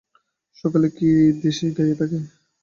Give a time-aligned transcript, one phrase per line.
[0.57, 1.09] সকলে কি
[1.43, 2.19] দেশে গাঁয়ে থাকে?